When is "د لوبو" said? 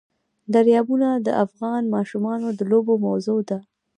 2.59-2.93